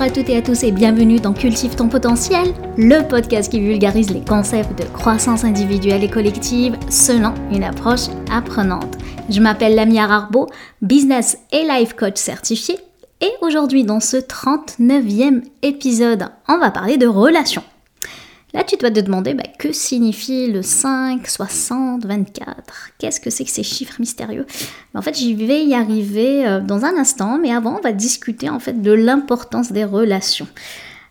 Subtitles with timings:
[0.00, 3.60] Bonjour à toutes et à tous et bienvenue dans Cultive ton potentiel, le podcast qui
[3.60, 8.96] vulgarise les concepts de croissance individuelle et collective selon une approche apprenante.
[9.28, 10.46] Je m'appelle Lamia Arbo,
[10.80, 12.78] business et life coach certifié
[13.20, 17.62] et aujourd'hui dans ce 39e épisode, on va parler de relations.
[18.52, 23.44] Là, tu dois te demander bah, que signifie le 5, 60, 24 Qu'est-ce que c'est
[23.44, 24.46] que ces chiffres mystérieux?
[24.94, 28.48] En fait, j'y vais y arriver euh, dans un instant, mais avant, on va discuter
[28.48, 30.48] en fait de l'importance des relations.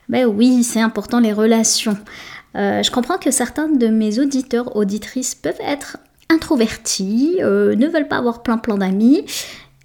[0.10, 1.98] Ben oui, c'est important les relations.
[2.56, 5.98] Euh, je comprends que certains de mes auditeurs, auditrices peuvent être
[6.30, 9.26] introvertis, euh, ne veulent pas avoir plein plein d'amis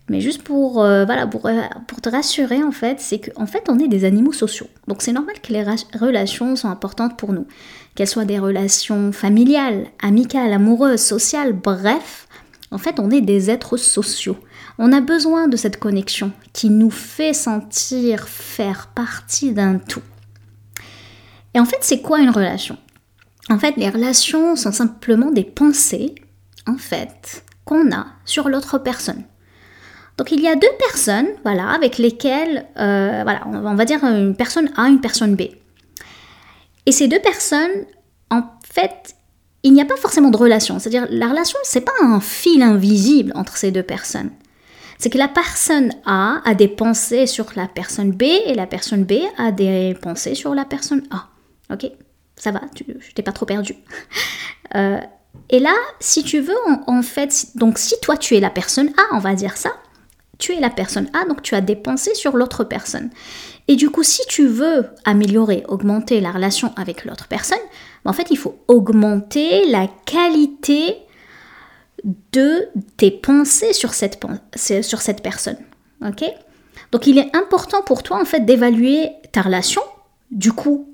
[0.08, 3.64] mais juste pour, euh, voilà, pour, euh, pour, te rassurer, en fait, c'est qu'en fait,
[3.68, 4.66] on est des animaux sociaux.
[4.86, 5.64] Donc c'est normal que les
[5.98, 7.46] relations sont importantes pour nous.
[7.94, 12.28] Qu'elles soient des relations familiales, amicales, amoureuses, sociales, bref,
[12.70, 14.36] en fait, on est des êtres sociaux.
[14.78, 20.02] On a besoin de cette connexion qui nous fait sentir faire partie d'un tout.
[21.54, 22.76] Et en fait, c'est quoi une relation?
[23.48, 26.14] En fait, les relations sont simplement des pensées,
[26.66, 29.22] en fait, qu'on a sur l'autre personne.
[30.16, 34.36] Donc il y a deux personnes, voilà, avec lesquelles, euh, voilà, on va dire une
[34.36, 35.42] personne A, une personne B.
[36.86, 37.84] Et ces deux personnes,
[38.30, 39.16] en fait,
[39.62, 40.78] il n'y a pas forcément de relation.
[40.78, 44.30] C'est-à-dire, la relation, c'est pas un fil invisible entre ces deux personnes.
[44.98, 49.04] C'est que la personne A a des pensées sur la personne B et la personne
[49.04, 51.28] B a des pensées sur la personne A.
[51.72, 51.90] Ok?
[52.36, 53.74] Ça va, tu, je t'ai pas trop perdu.
[54.74, 54.98] Euh,
[55.50, 56.56] et là, si tu veux,
[56.88, 59.72] en fait, donc si toi tu es la personne A, on va dire ça,
[60.44, 63.08] tu es la personne A, donc tu as des pensées sur l'autre personne.
[63.66, 67.64] Et du coup, si tu veux améliorer, augmenter la relation avec l'autre personne,
[68.04, 70.96] ben, en fait, il faut augmenter la qualité
[72.04, 72.68] de
[72.98, 74.22] tes pensées sur cette,
[74.82, 75.56] sur cette personne.
[76.04, 76.24] Ok?
[76.92, 79.80] Donc, il est important pour toi, en fait, d'évaluer ta relation,
[80.30, 80.90] du coup,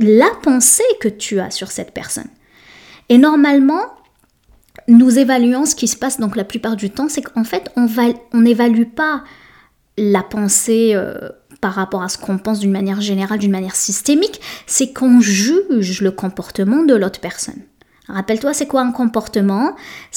[0.00, 2.28] la pensée que tu as sur cette personne.
[3.08, 3.84] Et normalement,
[4.90, 8.40] nous évaluons ce qui se passe donc la plupart du temps, c'est qu'en fait, on
[8.40, 9.22] n'évalue pas
[9.96, 11.30] la pensée euh,
[11.60, 16.00] par rapport à ce qu'on pense d'une manière générale, d'une manière systémique, c'est qu'on juge
[16.00, 17.62] le comportement de l'autre personne.
[18.08, 19.76] Rappelle-toi, c'est quoi un comportement?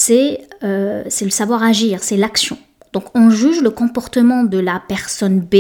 [0.10, 2.58] Euh, C'est le savoir agir, c'est l'action.
[2.94, 5.56] Donc on juge le comportement de la personne B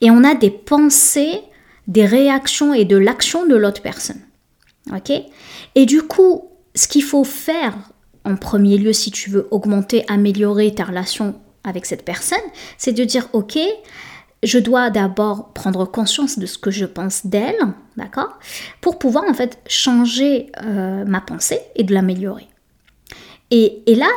[0.00, 1.40] et on a des pensées,
[1.86, 4.20] des réactions et de l'action de l'autre personne.
[4.92, 5.12] Ok?
[5.74, 7.74] Et du coup, ce qu'il faut faire
[8.24, 12.38] en premier lieu, si tu veux augmenter, améliorer ta relation avec cette personne,
[12.78, 13.58] c'est de dire, ok,
[14.42, 17.56] je dois d'abord prendre conscience de ce que je pense d'elle,
[17.96, 18.38] d'accord
[18.80, 22.48] Pour pouvoir en fait changer euh, ma pensée et de l'améliorer.
[23.50, 24.08] Et, là,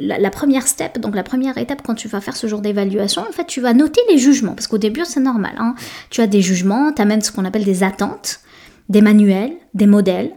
[0.00, 3.30] la, première step, donc la première étape quand tu vas faire ce genre d'évaluation, en
[3.30, 5.52] fait, tu vas noter les jugements, parce qu'au début, c'est normal.
[5.58, 5.76] Hein.
[6.10, 8.40] Tu as des jugements, tu même ce qu'on appelle des attentes,
[8.88, 10.32] des manuels, des modèles.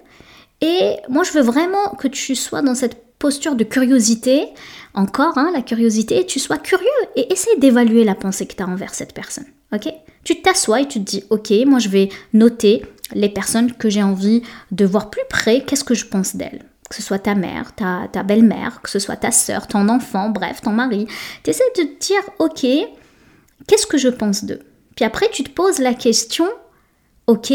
[0.62, 4.48] Et moi, je veux vraiment que tu sois dans cette posture de curiosité,
[4.94, 8.68] encore hein, la curiosité, tu sois curieux et essaie d'évaluer la pensée que tu as
[8.68, 9.46] envers cette personne.
[9.74, 9.92] Ok?
[10.24, 14.04] Tu t'assois et tu te dis, ok, moi je vais noter les personnes que j'ai
[14.04, 16.64] envie de voir plus près, qu'est-ce que je pense d'elles?
[16.90, 20.62] Que ce soit ta mère, ta, belle-mère, que ce soit ta soeur, ton enfant, bref,
[20.62, 21.08] ton mari.
[21.44, 22.66] Tu essaies de te dire, ok,
[23.68, 24.62] qu'est-ce que je pense d'eux?
[24.96, 26.48] Puis après, tu te poses la question,
[27.28, 27.54] ok,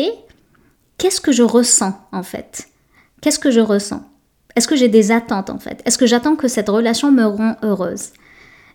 [0.99, 2.69] qu'est-ce que je ressens en fait?
[3.23, 4.03] Qu'est-ce que je ressens?
[4.55, 5.81] Est-ce que j'ai des attentes en fait?
[5.87, 8.11] Est-ce que j'attends que cette relation me rend heureuse?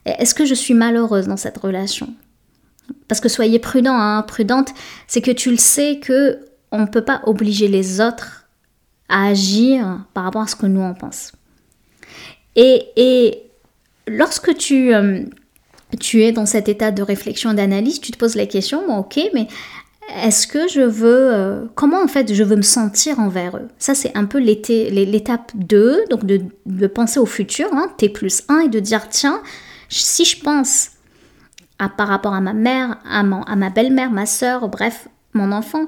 [0.05, 2.15] Est-ce que je suis malheureuse dans cette relation?
[3.07, 4.69] Parce que soyez prudent, hein, prudente,
[5.05, 6.39] c'est que tu le sais que
[6.71, 8.47] on ne peut pas obliger les autres
[9.09, 11.33] à agir par rapport à ce que nous on pense.
[12.55, 13.43] Et,
[14.07, 15.23] lorsque tu, euh,
[16.13, 19.47] es dans cet état de réflexion, d'analyse, tu te poses la question, bon, ok, mais
[20.15, 23.67] est-ce que je veux, euh, comment en fait je veux me sentir envers eux?
[23.77, 28.59] Ça c'est un peu l'étape 2, donc de, penser au futur, hein, T plus 1,
[28.59, 29.41] et de dire tiens,
[29.89, 30.91] si je pense
[31.79, 35.85] à, par rapport à ma mère, à, à ma belle-mère, ma soeur, bref, mon enfant,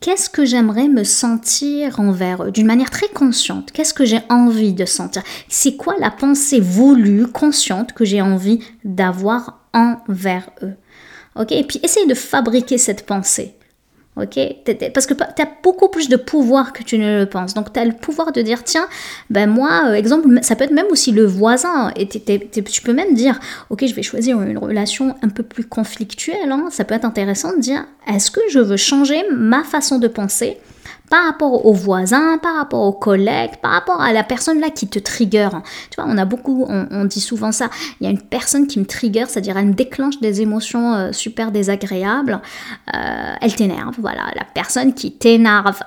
[0.00, 2.50] qu'est-ce que j'aimerais me sentir envers eux?
[2.50, 5.22] D'une manière très consciente Qu'est-ce que j'ai envie de sentir?
[5.48, 10.74] C'est quoi la pensée voulue, consciente que j'ai envie d'avoir envers eux?
[11.36, 13.54] Ok Et puis essaye de fabriquer cette pensée.
[14.16, 14.38] Ok
[14.92, 17.54] Parce que tu as beaucoup plus de pouvoir que tu ne le penses.
[17.54, 18.86] Donc tu as le pouvoir de dire tiens,
[19.30, 21.92] ben moi, euh, exemple, ça peut être même aussi le voisin.
[21.96, 23.40] Et tu peux même dire
[23.70, 26.50] ok, je vais choisir une relation un peu plus conflictuelle.
[26.50, 26.68] Hein.
[26.70, 30.58] Ça peut être intéressant de dire est-ce que je veux changer ma façon de penser
[31.12, 34.88] par rapport aux voisins, par rapport aux collègues, par rapport à la personne là qui
[34.88, 35.50] te trigger.
[35.90, 37.68] Tu vois, on a beaucoup, on, dit souvent ça.
[38.00, 41.12] Il y a une personne qui me trigger, c'est-à-dire elle me déclenche des émotions euh,
[41.12, 42.40] super désagréables.
[42.94, 45.80] Euh, elle t'énerve, voilà, la personne qui t'énerve.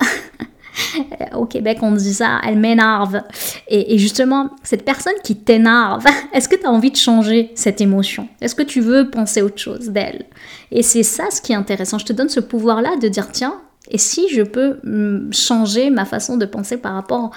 [1.33, 3.23] Au Québec, on dit ça, elle m'énerve.
[3.67, 7.81] Et, et, justement, cette personne qui t'énerve, est-ce que tu as envie de changer cette
[7.81, 8.27] émotion?
[8.41, 10.25] Est-ce que tu veux penser autre chose d'elle?
[10.69, 11.97] Et c'est ça ce qui est intéressant.
[11.97, 13.55] Je te donne ce pouvoir-là de dire, tiens,
[13.89, 17.31] et si je peux mm, changer ma façon de penser par rapport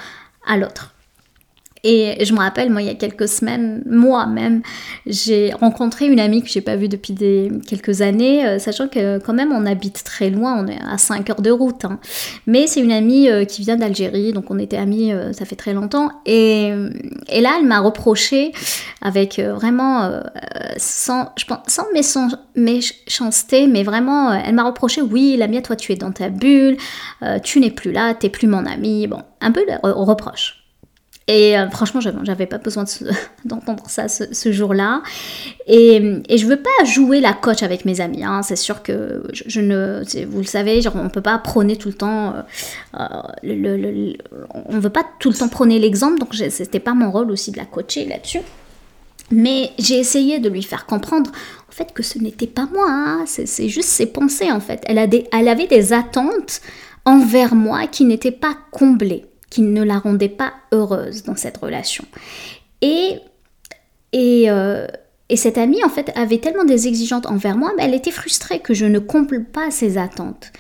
[0.46, 0.94] à l'autre?
[1.84, 4.62] Et je me rappelle, moi, il y a quelques semaines, moi-même,
[5.06, 9.18] j'ai rencontré une amie que j'ai pas vue depuis des, quelques années, euh, sachant que
[9.18, 11.84] quand même on habite très loin, on est à 5 heures de route.
[11.84, 12.00] Hein.
[12.46, 15.56] Mais c'est une amie euh, qui vient d'Algérie, donc on était amis, euh, ça fait
[15.56, 16.10] très longtemps.
[16.26, 16.72] Et,
[17.40, 18.52] là, elle m'a reproché,
[19.00, 20.10] avec vraiment,
[20.76, 21.84] sans, je pense, sans
[22.56, 26.76] méchanceté, mais vraiment, elle m'a reproché, oui, la mienne, toi, tu es dans ta bulle,
[27.44, 29.06] tu n'es plus là, t'es plus mon amie.
[29.06, 30.57] Bon, un peu de reproche.
[31.28, 32.84] Et euh, franchement, j'avais pas besoin
[33.44, 35.02] d'entendre ça ce, jour-là.
[35.66, 38.24] Et, et, je veux pas jouer la coach avec mes amis.
[38.24, 38.42] Hein.
[38.42, 41.94] C'est sûr que je, ne, vous le savez, genre, on peut pas prôner tout le
[41.94, 42.34] temps.
[42.34, 42.42] Euh,
[42.98, 43.06] euh,
[43.42, 44.16] le,
[44.54, 47.58] on veut pas tout le temps prôner l'exemple, donc c'était pas mon rôle aussi de
[47.58, 48.40] la coacher là-dessus.
[49.30, 51.30] Mais j'ai essayé de lui faire comprendre
[51.68, 53.24] en fait que ce n'était pas moi, hein.
[53.26, 54.82] c'est juste ses pensées en fait.
[54.86, 56.62] Elle, elle avait des attentes
[57.04, 62.04] envers moi qui n'étaient pas comblées qui ne la rendait pas heureuse dans cette relation.
[62.82, 63.18] Et,
[64.12, 64.86] et, euh,
[65.28, 68.60] et cette amie, en fait, avait tellement des exigences envers moi, mais elle était frustrée
[68.60, 70.52] que je ne comble pas ses attentes.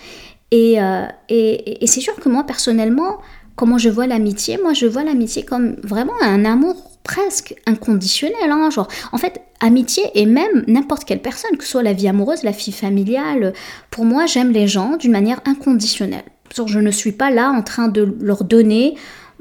[0.50, 3.18] Et, euh, et, et c'est sûr que moi, personnellement,
[3.56, 8.50] comment je vois l'amitié Moi, je vois l'amitié comme vraiment un amour presque inconditionnel.
[8.50, 12.08] Hein, genre, en fait, amitié et même n'importe quelle personne, que ce soit la vie
[12.08, 13.52] amoureuse, la vie familiale,
[13.90, 16.24] pour moi, j'aime les gens d'une manière inconditionnelle.
[16.54, 18.94] Je ne suis pas là en train de leur donner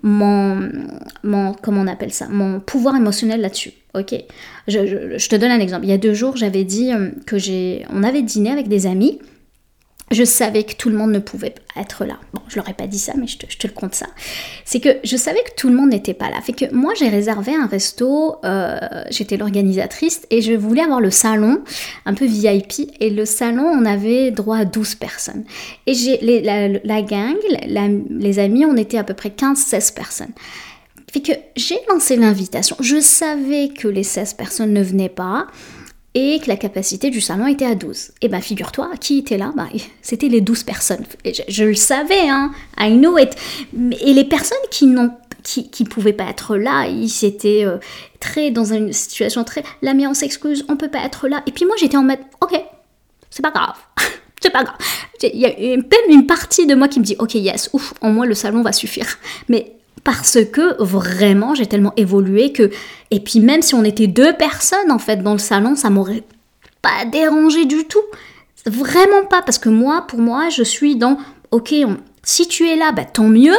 [0.04, 0.69] mon,
[1.24, 3.71] mon comment on appelle ça, mon pouvoir émotionnel là-dessus.
[3.94, 4.13] Ok,
[4.68, 5.86] je, te donne un exemple.
[5.86, 8.86] Il y a deux jours, j'avais dit euh, que j'ai, on avait dîné avec des
[8.86, 9.19] amis
[10.12, 12.18] je savais que tout le monde ne pouvait être là.
[12.33, 14.07] Bon, je leur ai pas dit ça, mais je te, le compte ça.
[14.63, 16.39] C'est que je savais que tout le monde n'était pas là.
[16.42, 18.77] Fait que moi, j'ai réservé un resto, euh,
[19.09, 21.62] j'étais l'organisatrice, et je voulais avoir le salon,
[22.06, 25.44] un peu VIP, et le salon, on avait droit à 12 personnes.
[25.88, 27.36] Et j'ai la, gang,
[28.10, 30.33] les amis, on était à peu près 15-16 personnes.
[31.12, 32.75] Fait que j'ai lancé l'invitation.
[32.80, 35.48] Je savais que les 16 personnes ne venaient pas
[36.13, 38.12] et que la capacité du salon était à 12.
[38.21, 39.51] Et ben figure-toi, qui était là?
[39.56, 39.68] Bah,
[40.01, 41.06] C'était les 12 personnes.
[41.25, 43.36] je, le savais, hein, I know it.
[44.01, 45.12] Et les personnes qui n'ont
[45.44, 47.77] qui, qui pouvaient pas être là, ils étaient euh,
[48.19, 51.42] très dans une situation très la on s'excuse, on peut pas être là.
[51.45, 52.62] Et puis moi j'étais en mode OK,
[53.30, 53.75] c'est pas grave.
[54.42, 54.75] c'est pas grave.
[55.24, 58.10] Il y a même une partie de moi qui me dit OK, yes, ouf, en
[58.10, 59.18] moi le salon va suffire.
[59.48, 59.76] Mais
[60.07, 62.71] parce que vraiment j'ai tellement évolué que
[63.12, 66.24] et puis même si on était deux personnes en fait dans le salon ça m'aurait
[66.81, 68.01] pas dérangé du tout.
[68.65, 71.18] Vraiment pas parce que moi pour moi je suis dans
[71.51, 71.75] ok
[72.24, 73.57] si tu es là bah tant mieux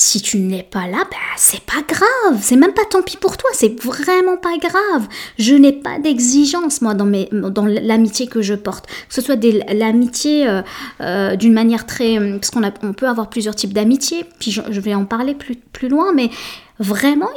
[0.00, 3.36] si tu n'es pas là, bah, c'est pas grave, c'est même pas tant pis pour
[3.36, 5.06] toi, c'est vraiment pas grave.
[5.38, 8.86] Je n'ai pas d'exigence, moi, dans, l'amitié que je porte.
[8.86, 9.38] Que ce soit
[9.74, 10.62] l'amitié euh,
[11.02, 12.16] euh, d'une manière très...
[12.30, 15.88] Parce qu'on on peut avoir plusieurs types d'amitié, puis je, vais en parler plus, plus
[15.88, 16.30] loin, mais
[16.78, 17.30] vraiment,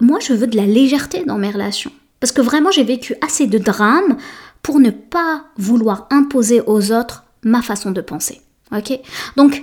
[0.00, 1.92] moi, je veux de la légèreté dans mes relations.
[2.20, 4.16] Parce que vraiment, j'ai vécu assez de drames
[4.62, 8.40] pour ne pas vouloir imposer aux autres ma façon de penser.
[8.74, 8.98] Ok?
[9.36, 9.62] Donc,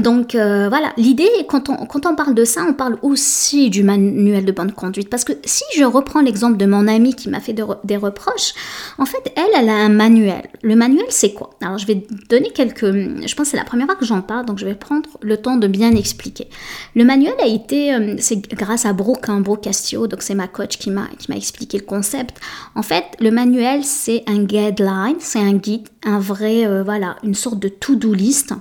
[0.00, 3.82] donc euh, voilà, l'idée, quand on, quand on parle de ça, on parle aussi du
[3.82, 5.10] manuel de bonne conduite.
[5.10, 8.54] Parce que si je reprends l'exemple de mon amie qui m'a fait des reproches,
[8.98, 10.48] en fait, elle, elle a un manuel.
[10.62, 11.50] Le manuel, c'est quoi?
[11.60, 12.86] Alors, je vais donner quelques...
[12.86, 15.36] Je pense que c'est la première fois que j'en parle, donc je vais prendre le
[15.36, 16.48] temps de bien expliquer.
[16.94, 17.94] Le manuel a été...
[17.94, 21.78] Euh, c'est grâce à Brooke, hein, Brooke Castillo, donc c'est ma coach qui m'a expliqué
[21.78, 22.40] le concept.
[22.74, 26.66] En fait, le manuel, c'est un guideline, c'est un guide, un vrai...
[26.66, 28.54] Euh, voilà, une sorte de to-do list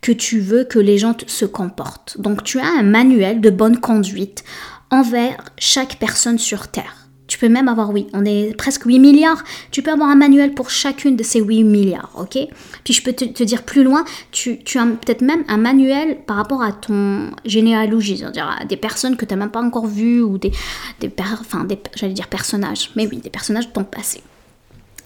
[0.00, 2.20] que tu veux que les gens se comportent.
[2.20, 4.44] Donc tu as un manuel de bonne conduite
[4.90, 6.96] envers chaque personne sur Terre.
[7.30, 9.44] Tu peux même avoir, oui, on est presque 8 milliards.
[9.70, 12.36] Tu peux avoir un manuel pour chacune de ces 8 milliards, ok?
[12.82, 16.60] Puis je peux te, dire plus loin, tu, as peut-être même un manuel par rapport
[16.60, 20.38] à ton généalogie, c'est-à-dire à des personnes que tu n'as même pas encore vues ou
[20.38, 20.50] des,
[20.98, 24.22] des, enfin, des j'allais dire personnages, mais oui, des personnages de ton passé.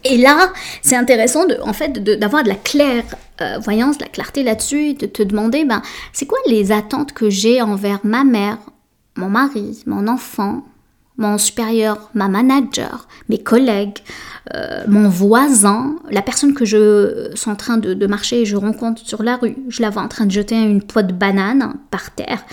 [0.04, 4.42] Et là, c'est intéressant de, en fait, d'avoir de, la clairvoyance, euh, de la clarté
[4.42, 5.82] là-dessus, de te demander, ben,
[6.12, 8.58] c'est quoi les attentes que j'ai envers ma mère,
[9.16, 10.64] mon mari, mon enfant,
[11.16, 13.98] mon supérieur, ma manager, mes collègues,
[14.54, 19.00] euh, mon voisin, la personne que je suis en train de, marcher et je rencontre
[19.06, 22.10] sur la rue, je la vois en train de jeter une poids de banane par
[22.10, 22.44] terre.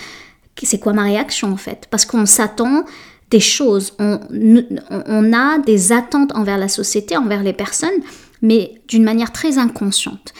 [0.62, 1.88] C'est quoi ma réaction en fait?
[1.90, 2.84] Parce qu'on s'attend
[3.32, 8.02] des choses, on, a des attentes envers la société, envers les personnes,
[8.42, 10.34] mais d'une manière très inconsciente.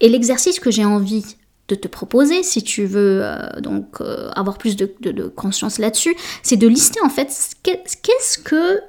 [0.00, 1.36] Et l'exercice que j'ai envie
[1.68, 4.86] de te proposer, si tu veux euh, donc euh, avoir plus de,
[5.28, 7.28] conscience là-dessus, c'est de lister en fait
[7.62, 8.80] qu'est-ce que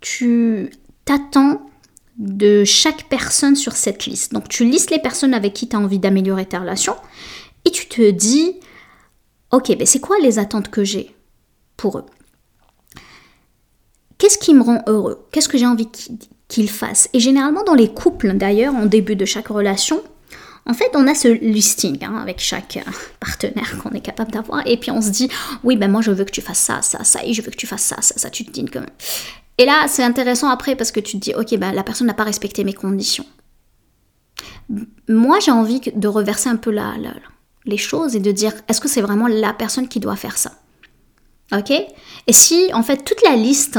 [0.00, 0.70] tu
[1.04, 1.70] t'attends
[2.18, 4.32] de chaque personne sur cette liste.
[4.32, 6.96] Donc tu listes les personnes avec qui tu as envie d'améliorer ta relation
[7.64, 8.56] et tu te dis,
[9.52, 11.14] ok, ben c'est quoi les attentes que j'ai?
[11.80, 12.04] Pour eux.
[14.18, 15.26] Qu'est-ce qui me rend heureux?
[15.32, 15.88] Qu'est-ce que j'ai envie
[16.46, 20.02] qu'ils fassent Et généralement dans les couples d'ailleurs, en début de chaque relation,
[20.66, 24.66] en fait, on a ce listing hein, avec chaque euh, partenaire qu'on est capable d'avoir,
[24.66, 25.30] et puis on se dit,
[25.64, 27.56] oui, ben moi je veux que tu fasses ça, ça, ça, et je veux que
[27.56, 28.86] tu fasses ça, ça, ça, tu te dis comme.
[29.56, 32.14] Et là, c'est intéressant après parce que tu te dis, ok, ben la personne n'a
[32.14, 33.26] pas respecté mes conditions.
[35.08, 36.92] Moi, j'ai envie de reverser un peu la,
[37.64, 40.52] les choses et de dire, est-ce que c'est vraiment la personne qui doit faire ça?
[41.52, 41.70] Ok?
[41.70, 43.78] Et si, en fait, toute la liste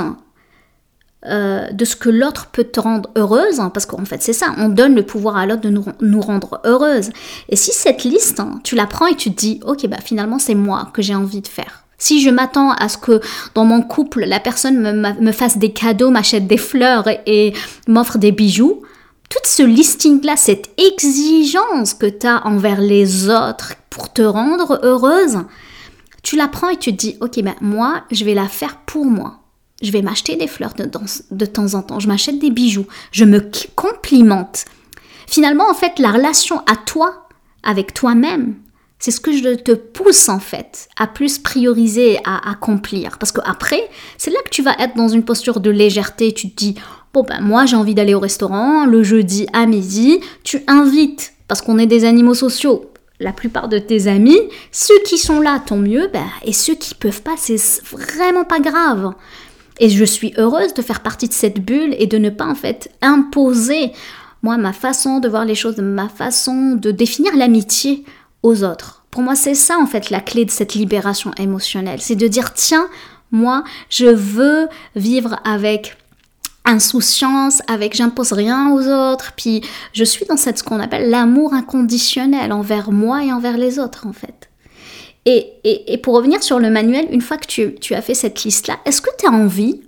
[1.27, 4.55] euh, de ce que l'autre peut te rendre heureuse, hein, parce qu'en fait c'est ça,
[4.57, 7.11] on donne le pouvoir à l'autre de nous, rendre heureuse.
[7.47, 10.39] Et si cette liste, hein, tu la prends et tu te dis, ok, bah finalement
[10.39, 11.83] c'est moi que j'ai envie de faire.
[11.99, 13.21] Si je m'attends à ce que
[13.53, 14.79] dans mon couple, la personne
[15.19, 17.53] me, fasse des cadeaux, m'achète des fleurs et,
[17.87, 18.81] m'offre des bijoux,
[19.29, 25.37] tout ce listing-là, cette exigence que tu as envers les autres pour te rendre heureuse,
[26.31, 29.03] tu la prends et tu te dis, ok, ben moi, je vais la faire pour
[29.03, 29.41] moi.
[29.81, 33.51] Je vais m'acheter des fleurs de, temps en temps, je m'achète des bijoux, je me
[33.75, 34.63] complimente.
[35.27, 37.27] Finalement, en fait, la relation à toi,
[37.63, 38.55] avec toi-même,
[38.97, 43.17] c'est ce que je te pousse en fait à plus prioriser, à accomplir.
[43.17, 43.83] Parce qu'après,
[44.17, 46.33] c'est là que tu vas être dans une posture de légèreté.
[46.33, 46.75] Tu te dis,
[47.13, 50.21] bon ben moi j'ai envie d'aller au restaurant le jeudi à midi.
[50.45, 52.90] Tu invites, parce qu'on est des animaux sociaux,
[53.21, 54.39] la plupart de tes amis.
[54.71, 56.09] Ceux qui sont là, tant mieux.
[56.11, 59.13] Ben, et ceux qui peuvent pas, c'est vraiment pas grave.
[59.79, 62.55] Et je suis heureuse de faire partie de cette bulle et de ne pas en
[62.55, 63.93] fait imposer
[64.43, 68.03] moi ma façon de voir les choses, ma façon de définir l'amitié
[68.43, 69.03] aux autres.
[69.11, 72.53] Pour moi, c'est ça en fait la clé de cette libération émotionnelle, c'est de dire
[72.53, 72.87] tiens,
[73.31, 75.97] moi, je veux vivre avec
[76.65, 79.61] insouciance, avec j'impose rien aux autres, puis
[79.93, 84.07] je suis dans cette ce qu'on appelle l'amour inconditionnel envers moi et envers les autres
[84.07, 84.49] en fait.
[85.25, 89.01] Et, pour revenir sur le manuel, une fois que tu, as fait cette liste-là, est-ce
[89.01, 89.81] que tu as envie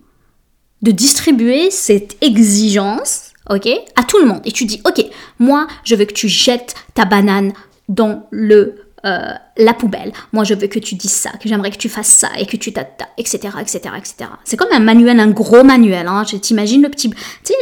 [0.84, 4.42] de distribuer cette exigence, ok, à tout le monde?
[4.46, 5.04] Et tu dis, ok,
[5.40, 7.54] moi, je veux que tu jettes ta banane
[7.90, 8.76] dans le
[9.06, 10.12] euh, la poubelle.
[10.32, 12.58] Moi, je veux que tu dises ça, que j'aimerais que tu fasses ça et que
[12.58, 14.30] tu t'attends, etc., etc., etc.
[14.44, 16.08] C'est comme un manuel, un gros manuel.
[16.08, 16.24] Hein.
[16.26, 17.14] T'imagines le petit,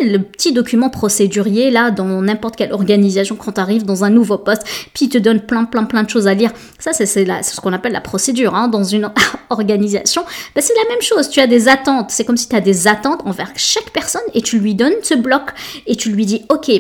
[0.02, 4.38] le petit document procédurier là dans n'importe quelle organisation quand tu arrives dans un nouveau
[4.38, 6.52] poste, puis il te donne plein, plein, plein de choses à lire.
[6.80, 9.12] Ça, c'est ce qu'on appelle la procédure hein, dans une
[9.50, 10.24] organisation.
[10.56, 11.30] Ben, c'est la même chose.
[11.30, 12.12] Tu as des attentes.
[12.12, 15.16] C'est comme si tu as des attentes envers chaque personne et tu lui donnes ce
[15.16, 15.44] bloc
[15.88, 16.72] et tu lui dis, ok,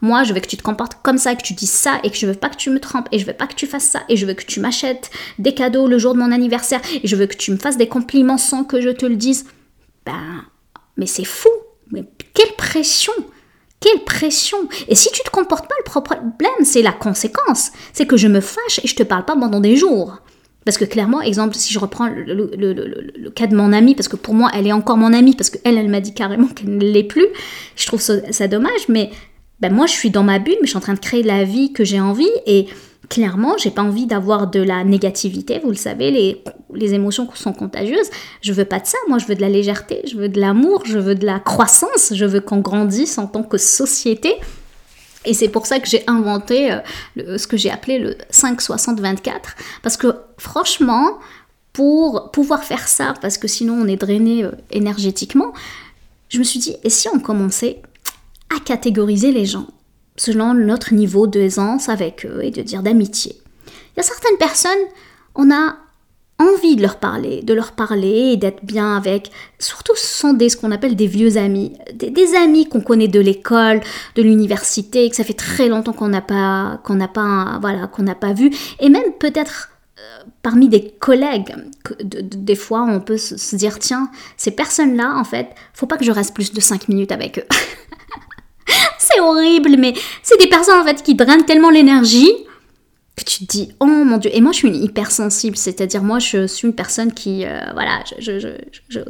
[0.00, 2.16] moi, je veux que tu te comportes comme ça, que tu dises ça et que
[2.16, 4.00] je veux pas que tu me trompes et je veux pas que tu fasses ça
[4.08, 7.16] et je veux que tu m'achètes des cadeaux le jour de mon anniversaire et je
[7.16, 9.46] veux que tu me fasses des compliments sans que je te le dise.
[10.06, 10.44] Ben,
[10.96, 11.50] mais c'est fou.
[11.90, 13.12] Mais quelle pression
[13.80, 17.72] quelle pression Et si tu te comportes pas, le problème, c'est la conséquence.
[17.94, 20.18] C'est que je me fâche et je te parle pas pendant des jours.
[20.66, 24.34] Parce que clairement, exemple, si je reprends le, cas de mon amie, parce que pour
[24.34, 27.04] moi, elle est encore mon amie, parce qu'elle, elle, m'a dit carrément qu'elle ne l'est
[27.04, 27.26] plus,
[27.76, 29.10] je trouve ça, dommage, mais
[29.60, 31.44] ben moi, je suis dans ma bulle, mais je suis en train de créer la
[31.44, 32.66] vie que j'ai envie, et
[33.08, 35.60] clairement, j'ai pas envie d'avoir de la négativité.
[35.62, 38.08] Vous le savez, les, les émotions sont contagieuses.
[38.40, 38.96] Je veux pas de ça.
[39.08, 42.12] Moi, je veux de la légèreté, je veux de l'amour, je veux de la croissance,
[42.14, 44.34] je veux qu'on grandisse en tant que société.
[45.26, 49.32] Et c'est pour ça que j'ai inventé euh, ce que j'ai appelé le 5-60-24.
[49.82, 51.18] Parce que franchement,
[51.74, 55.52] pour pouvoir faire ça, parce que sinon on est drainé euh, énergétiquement,
[56.30, 57.82] je me suis dit, et si on commençait
[58.54, 59.66] à catégoriser les gens
[60.16, 63.36] selon notre niveau d'aisance avec eux et de dire d'amitié.
[63.66, 64.70] Il y a certaines personnes,
[65.34, 65.76] on a
[66.40, 69.30] envie de leur parler, de leur parler et d'être bien avec.
[69.58, 73.20] Surtout, ce sont des, ce qu'on appelle des vieux amis, des, amis qu'on connaît de
[73.20, 73.80] l'école,
[74.14, 78.14] de l'université, que ça fait très longtemps qu'on n'a pas, qu'on pas, voilà, qu'on n'a
[78.14, 81.54] pas vu, et même peut-être euh, parmi des collègues,
[82.02, 86.04] des fois on peut se, se dire tiens, ces personnes-là, en fait, faut pas que
[86.04, 87.44] je reste plus de 5 minutes avec eux.
[89.12, 92.32] c'est horrible, mais c'est des personnes en fait qui drainent tellement l'énergie
[93.16, 94.30] que tu te dis oh mon dieu.
[94.34, 98.02] Et moi je suis une hypersensible c'est-à-dire moi je suis une personne qui euh, voilà
[98.18, 98.48] je, je,
[98.88, 99.00] je,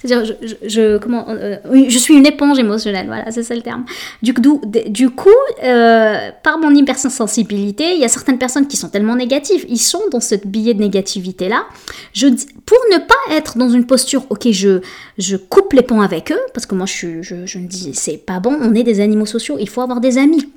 [0.00, 1.56] c'est-à-dire je, comment euh,
[1.88, 3.84] je suis une éponge émotionnelle voilà c'est ça le terme.
[4.22, 5.28] Du coup
[5.62, 9.64] euh, par mon hypersensibilité il y a certaines personnes qui sont tellement négatives.
[9.68, 11.66] Ils sont dans ce billet de négativité là
[12.12, 12.28] je
[12.66, 14.80] pour ne pas être dans une posture ok je
[15.18, 18.16] je coupe les ponts avec eux parce que moi je je, je me dis c'est
[18.18, 20.48] pas bon on est des animaux sociaux il faut avoir des amis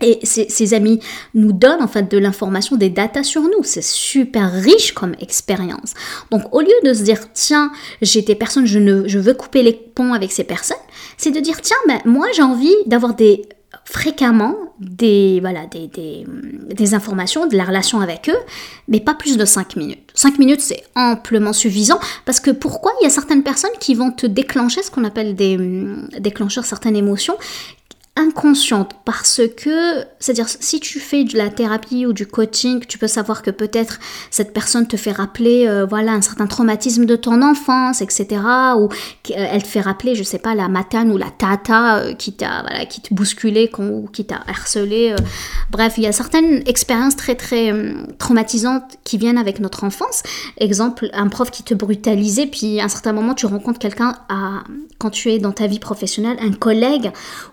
[0.00, 1.00] et ces, amis
[1.34, 3.62] nous donnent en fait de l'information, des datas sur nous.
[3.62, 5.94] C'est super riche comme expérience.
[6.30, 7.70] Donc au lieu de se dire tiens
[8.02, 10.76] j'ai des personnes, je, ne, je veux couper les ponts avec ces personnes,
[11.16, 13.42] c'est de dire tiens ben, moi j'ai envie d'avoir des
[13.84, 16.24] fréquemment des, voilà, des, des,
[16.72, 18.38] des, informations, de la relation avec eux,
[18.88, 20.10] mais pas plus de 5 minutes.
[20.14, 24.10] 5 minutes, c'est amplement suffisant parce que pourquoi il y a certaines personnes qui vont
[24.10, 25.58] te déclencher ce qu'on appelle des
[26.18, 27.36] déclencheurs certaines émotions
[28.20, 33.06] inconsciente parce que, c'est-à-dire si tu fais de la thérapie ou du coaching, tu peux
[33.06, 33.98] savoir que peut-être
[34.30, 38.40] cette personne te fait rappeler euh, voilà un certain traumatisme de ton enfance, etc.
[38.78, 38.88] Ou
[39.34, 42.62] elle te fait rappeler, je sais pas, la matane ou la tata euh, qui t'a
[42.62, 45.12] voilà, qui te bousculé ou qui t'a harcelé.
[45.12, 45.22] Euh.
[45.70, 47.72] Bref, il y a certaines expériences très très
[48.18, 50.22] traumatisantes qui viennent avec notre enfance.
[50.58, 54.16] Exemple, un prof qui te brutalisait, puis à un certain moment tu rencontres quelqu'un
[54.98, 57.10] quand tu es dans ta vie professionnelle, un collègue,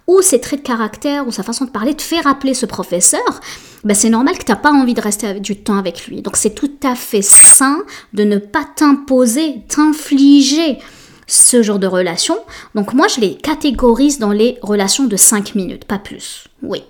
[0.08, 3.42] ou c'est très de caractère ou sa façon de parler te fait rappeler ce professeur,
[3.84, 6.22] ben c'est normal que tu n'as pas envie de rester du temps avec lui.
[6.22, 7.80] Donc c'est tout à fait sain
[8.14, 10.80] de ne pas t'imposer, t'infliger
[11.28, 12.38] ce genre de relation.
[12.74, 16.46] Donc moi, je les catégorise dans les relations de 5 minutes, pas plus.
[16.64, 16.84] Oui.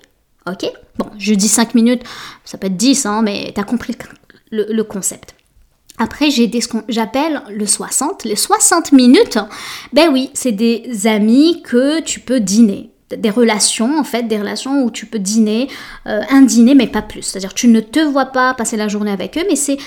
[0.48, 0.72] Ok?
[0.98, 2.04] Bon, je dis 5 minutes,
[2.46, 3.96] ça peut être 10, hein, mais tu as compris
[4.52, 5.36] le, concept.
[5.98, 8.24] Après, j'ai ce que j'appelle le 60.
[8.24, 9.40] Les 60 minutes,
[9.92, 14.84] ben oui, c'est des amis que tu peux dîner des relations en fait, des relations
[14.84, 15.70] où tu peux dîner,
[16.08, 17.22] euh, un dîner mais pas plus.
[17.22, 19.78] C'est-à-dire tu ne te vois pas passer la journée avec eux, mais c'est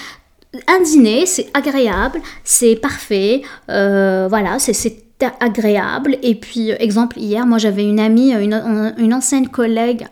[0.66, 5.04] un dîner, c'est agréable, c'est parfait, euh, voilà, c'est
[5.38, 6.16] agréable.
[6.22, 10.06] Et puis exemple hier, moi j'avais une amie, une, une ancienne collègue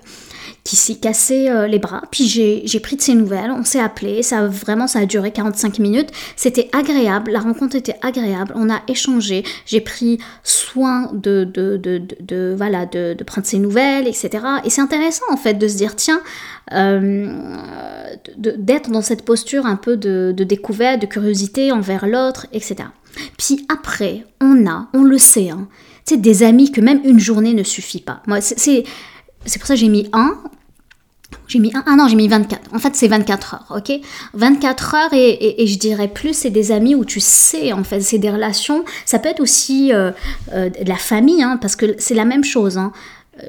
[0.69, 2.03] qui s'est cassé euh, les bras.
[2.11, 5.79] Puis j'ai pris de ses nouvelles, on s'est appelé, ça vraiment ça a duré 45
[5.79, 6.11] minutes.
[6.37, 12.03] C'était agréable, la rencontre était agréable, on a échangé, j'ai pris soin de, de, de,
[12.21, 14.45] de voilà, de, prendre ses nouvelles, etc.
[14.63, 16.21] Et c'est intéressant en fait de se dire tiens,
[16.75, 17.57] euh,
[18.37, 22.91] d'être dans cette posture un peu de, découverte, de curiosité envers l'autre, etc.
[23.39, 25.67] Puis après, on a, on le sait, hein,
[26.15, 28.23] des amis que même une journée ne suffit pas.
[28.27, 28.85] Moi, c'est
[29.45, 30.37] c'est pour ça que j'ai mis un
[31.49, 32.75] j'ai mis un, ah non, j'ai mis 24.
[32.75, 34.01] En fait, c'est 24 heures, ok?
[34.35, 38.19] 24 heures et, je dirais plus, c'est des amis où tu sais, en fait, c'est
[38.19, 38.85] des relations.
[39.07, 40.13] Ça peut être aussi euh,
[40.53, 42.77] euh, de la famille, hein, parce que c'est la même chose.
[42.77, 42.93] Hein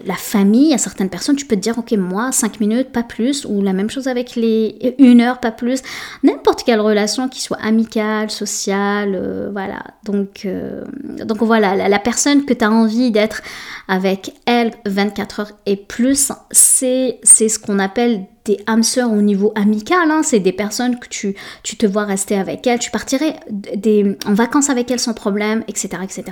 [0.06, 3.46] la famille, à certaines personnes, tu peux te dire, ok, moi, 5 minutes, pas plus,
[3.46, 5.82] ou la même chose avec les une heure, pas plus.
[6.24, 9.84] N'importe quelle relation qui soit amicale, sociale, euh, voilà.
[10.04, 10.84] Donc, euh,
[11.24, 13.42] donc voilà, la, personne que tu as envie d'être
[13.88, 19.52] avec elle 24 heures et plus, c'est ce qu'on appelle des âmes sœurs au niveau
[19.56, 20.22] amical, hein.
[20.24, 24.34] c'est des personnes que tu, tu te vois rester avec elles, tu partirais des, en
[24.34, 25.90] vacances avec elles sans problème, etc.
[26.04, 26.24] etc.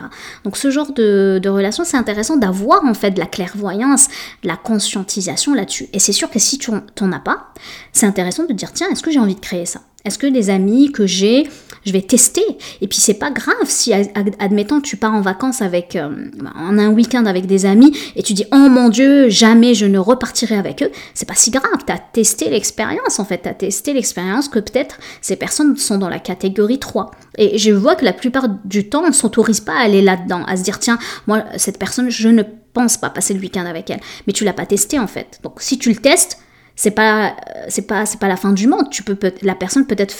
[0.43, 4.07] Donc ce genre de, de relation, c'est intéressant d'avoir en fait de la clairvoyance,
[4.41, 5.87] de la conscientisation là-dessus.
[5.93, 7.53] Et c'est sûr que si tu n'en as pas,
[7.91, 9.81] c'est intéressant de dire, tiens, est-ce que j'ai envie de créer ça?
[10.05, 11.49] Est-ce que les amis que j'ai
[11.85, 12.43] je vais tester.
[12.81, 16.09] Et puis c'est pas grave si, admettons, tu pars en vacances avec, euh,
[16.55, 19.99] en un week-end avec des amis et tu dis, oh mon Dieu, jamais je ne
[19.99, 20.91] repartirai avec eux.
[21.13, 21.63] C'est pas si grave.
[21.85, 23.41] Tu as testé l'expérience en fait.
[23.43, 27.11] Tu as testé l'expérience que peut-être ces personnes sont dans la catégorie 3.
[27.37, 30.43] Et je vois que la plupart du temps, on ne s'autorise pas à aller là-dedans,
[30.45, 33.89] à se dire, tiens, moi, cette personne, je ne pense pas passer le week-end avec
[33.89, 33.99] elle.
[34.25, 35.39] Mais tu l'as pas testé en fait.
[35.43, 36.39] Donc si tu le testes,
[36.77, 37.35] c'est pas
[37.67, 38.89] c'est pas c'est pas la fin du monde.
[38.91, 40.15] Tu peux la personne peut-être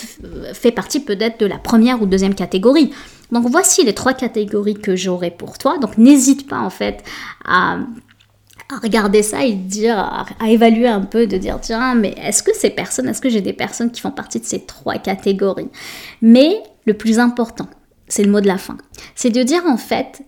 [0.53, 2.91] fait partie peut-être de la première ou deuxième catégorie.
[3.31, 5.77] Donc voici les trois catégories que j'aurai pour toi.
[5.77, 7.03] Donc n'hésite pas en fait
[7.45, 7.77] à,
[8.81, 12.71] regarder ça et dire à, évaluer un peu de dire tiens mais est-ce que ces
[12.71, 15.69] personnes est-ce que j'ai des personnes qui font partie de ces trois catégories?
[16.23, 17.67] Mais le plus important
[18.07, 18.77] c'est le mot de la fin
[19.15, 20.21] c'est de dire en fait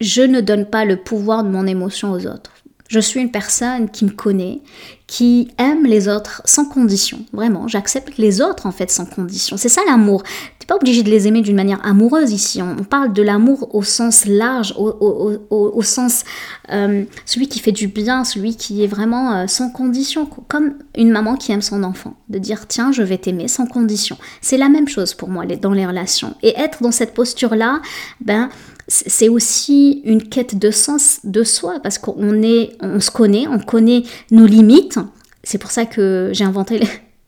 [0.00, 2.52] je ne donne pas le pouvoir de mon émotion aux autres
[2.88, 4.60] je suis une personne qui me connaît,
[5.06, 7.20] qui aime les autres sans condition.
[7.32, 9.56] Vraiment, j'accepte les autres en fait sans condition.
[9.56, 10.22] C'est ça l'amour.
[10.58, 12.60] T'es pas obligé de les aimer d'une manière amoureuse ici.
[12.60, 16.24] On parle de l'amour au sens large, au, sens
[16.72, 21.10] euh, celui qui fait du bien, celui qui est vraiment euh, sans condition, comme une
[21.10, 22.14] maman qui aime son enfant.
[22.28, 24.16] De dire tiens, je vais t'aimer sans condition.
[24.40, 26.34] C'est la même chose pour moi dans les relations.
[26.42, 27.80] Et être dans cette posture là,
[28.20, 28.48] ben
[28.88, 34.46] c'est aussi une quête de sens de soi parce qu'on se connaît, on connaît nos
[34.46, 34.98] limites.
[35.42, 36.80] C'est pour ça que j'ai inventé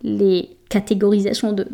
[0.03, 1.67] les catégorisations de,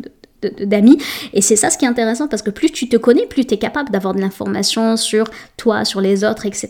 [0.65, 0.97] d'amis.
[1.33, 3.53] Et c'est ça ce qui est intéressant parce que plus tu te connais, plus tu
[3.53, 5.25] es capable d'avoir de l'information sur
[5.57, 6.69] toi, sur les autres, etc.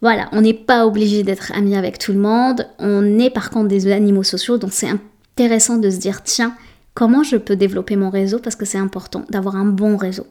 [0.00, 2.66] Voilà, on n'est pas obligé d'être ami avec tout le monde.
[2.78, 6.54] On est par contre des animaux sociaux, donc c'est intéressant de se dire tiens,
[6.94, 10.26] comment je peux développer mon réseau parce que c'est important d'avoir un bon réseau.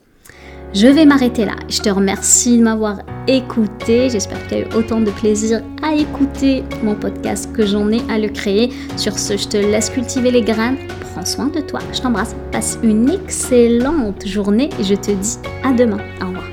[0.74, 1.56] Je vais m'arrêter là.
[1.70, 4.10] Je te remercie de m'avoir écouté.
[4.10, 8.02] J'espère que tu as eu autant de plaisir à écouter mon podcast que j'en ai
[8.10, 8.72] à le créer.
[8.96, 10.78] Sur ce, je te laisse cultiver les graines.
[11.14, 11.80] Prends soin de toi.
[11.94, 12.36] Je t'embrasse.
[12.52, 16.00] Passe une excellente journée et je te dis à demain.
[16.22, 16.47] Au revoir.